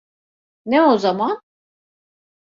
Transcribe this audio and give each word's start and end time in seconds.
Ne 0.65 0.81
o 0.83 0.97
zaman? 0.97 1.41